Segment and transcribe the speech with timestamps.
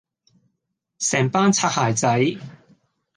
[0.97, 2.37] 成班擦鞋仔